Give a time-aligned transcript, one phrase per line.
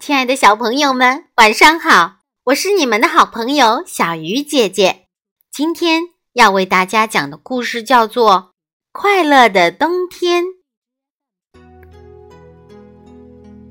[0.00, 2.20] 亲爱的小朋友们，晚上好！
[2.44, 5.04] 我是你们的好朋友小鱼姐姐。
[5.52, 8.32] 今天要为大家讲的故事叫做
[8.92, 10.44] 《快乐的冬天》。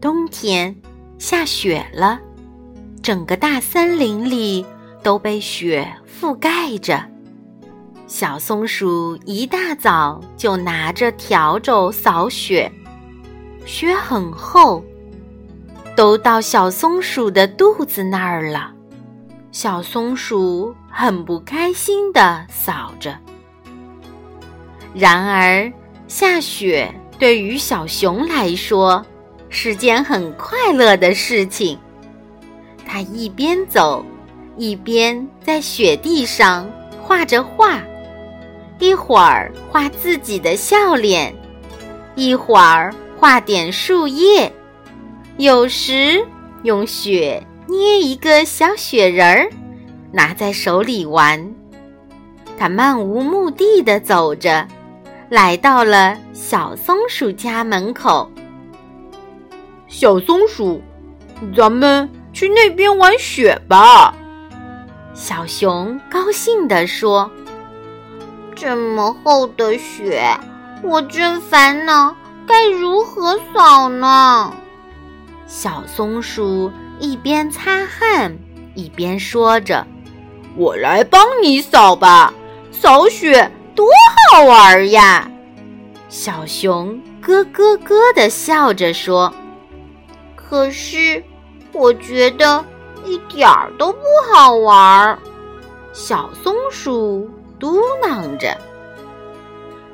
[0.00, 0.80] 冬天
[1.18, 2.20] 下雪了，
[3.02, 4.64] 整个大森林里
[5.02, 7.04] 都被雪覆盖着。
[8.06, 12.70] 小松鼠一大早就拿着笤帚扫雪，
[13.66, 14.84] 雪很厚，
[15.96, 18.72] 都到小松鼠的肚子那儿了。
[19.50, 23.16] 小松鼠很不开心地扫着。
[24.94, 25.70] 然而，
[26.08, 29.04] 下雪对于小熊来说
[29.48, 31.78] 是件很快乐的事情。
[32.86, 34.04] 它一边走，
[34.56, 37.80] 一边在雪地上画着画。
[38.78, 41.34] 一会儿画自己的笑脸，
[42.16, 44.52] 一会儿画点树叶，
[45.38, 46.24] 有时
[46.62, 49.50] 用雪捏一个小雪人儿，
[50.12, 51.54] 拿在手里玩。
[52.58, 54.68] 他漫无目的的走着，
[55.30, 58.30] 来到了小松鼠家门口。
[59.88, 60.80] 小松鼠，
[61.56, 64.14] 咱们去那边玩雪吧。
[65.14, 67.30] 小熊高兴地说。
[68.54, 70.22] 这么厚的雪，
[70.82, 72.14] 我真烦恼，
[72.46, 74.54] 该如何扫呢？
[75.46, 78.36] 小松鼠一边擦汗
[78.74, 79.86] 一边说着
[80.56, 82.32] ：“我来帮你扫吧，
[82.70, 83.86] 扫雪多
[84.32, 85.30] 好玩呀！”
[86.08, 89.32] 小熊咯咯咯地笑着说
[90.34, 91.22] ：“可是，
[91.72, 92.64] 我觉得
[93.04, 94.00] 一点儿都不
[94.32, 95.18] 好玩。”
[95.92, 97.30] 小松鼠。
[97.60, 98.58] 嘟囔着，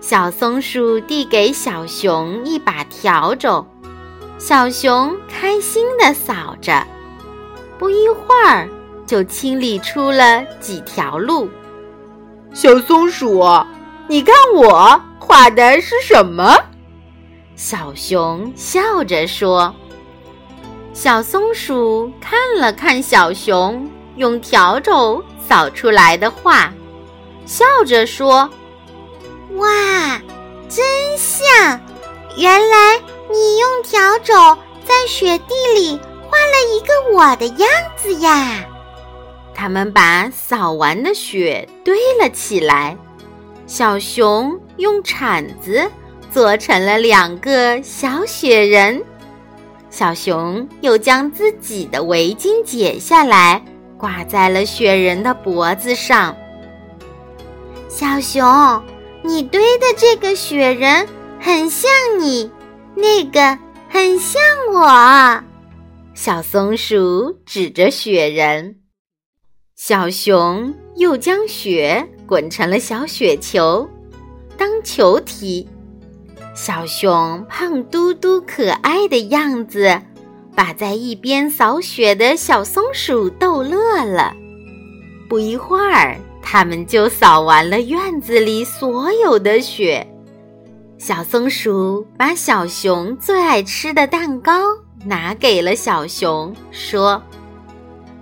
[0.00, 3.66] 小松鼠递给小熊一把笤帚，
[4.38, 6.86] 小熊开心地扫着，
[7.78, 8.68] 不一会儿
[9.06, 11.48] 就清理出了几条路。
[12.52, 13.42] 小松鼠，
[14.06, 16.54] 你看我画的是什么？
[17.56, 19.74] 小熊笑着说。
[20.92, 23.86] 小松鼠看了看小熊
[24.16, 26.72] 用笤帚扫出来的画。
[27.46, 28.48] 笑着说
[29.56, 30.20] ：“哇，
[30.68, 30.84] 真
[31.16, 31.80] 像！
[32.36, 33.00] 原来
[33.30, 34.32] 你用笤帚
[34.84, 35.98] 在雪地里
[36.28, 38.64] 画了一个我的样子呀！”
[39.54, 42.96] 他们把扫完的雪堆了起来。
[43.66, 45.90] 小熊用铲子
[46.30, 49.02] 做成了两个小雪人。
[49.90, 53.64] 小熊又将自己的围巾解下来，
[53.96, 56.36] 挂在了雪人的脖子上。
[57.88, 58.82] 小熊，
[59.22, 61.08] 你堆的这个雪人
[61.40, 62.50] 很像你，
[62.96, 63.58] 那个
[63.88, 64.42] 很像
[64.72, 65.44] 我。
[66.14, 68.76] 小松鼠指着雪人，
[69.76, 73.88] 小熊又将雪滚成了小雪球，
[74.56, 75.68] 当球踢。
[76.54, 80.00] 小熊胖嘟嘟可爱的样子，
[80.54, 84.34] 把在一边扫雪的小松鼠逗乐了。
[85.28, 86.18] 不一会儿。
[86.48, 90.06] 他们就扫完了院子里所有的雪。
[90.98, 94.52] 小松鼠把小熊最爱吃的蛋糕
[95.04, 97.22] 拿给了小熊，说：“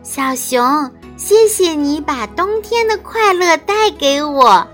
[0.03, 4.67] 小熊，谢谢你把冬天的快乐带给我，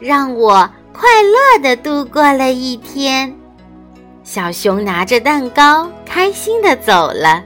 [0.00, 3.32] 让我快乐的度过了一天。”
[4.24, 7.44] 小熊拿着蛋糕，开心的走了。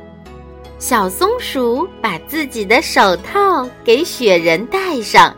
[0.78, 5.34] 小松鼠把自己的手套给雪人戴上，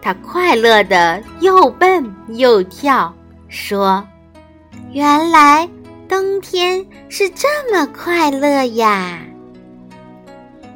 [0.00, 3.14] 它快乐的又蹦又跳，
[3.48, 4.06] 说
[4.92, 5.68] ：“原来
[6.08, 9.20] 冬天是这么快乐呀！”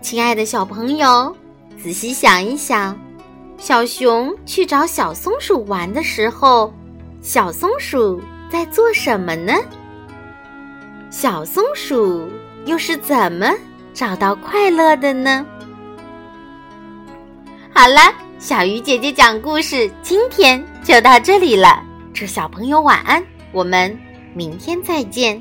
[0.02, 1.34] 亲爱的小朋友，
[1.82, 2.98] 仔细想一想，
[3.58, 6.72] 小熊去找小松鼠玩的时候，
[7.20, 8.20] 小松鼠
[8.50, 9.54] 在做什么呢？
[11.10, 12.28] 小松鼠
[12.66, 13.52] 又是怎么？
[13.92, 15.44] 找到快乐的呢？
[17.74, 18.00] 好了，
[18.38, 21.82] 小鱼姐姐讲故事，今天就到这里了。
[22.20, 23.98] 祝小朋友晚安，我们
[24.34, 25.40] 明天再见。